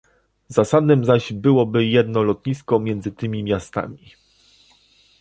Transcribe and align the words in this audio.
Zasadnym 0.49 1.05
zaś 1.05 1.33
byłoby 1.33 1.85
jedno 1.85 2.23
lotnisko 2.23 2.79
między 2.79 3.11
tymi 3.11 3.43
miastami 3.43 3.99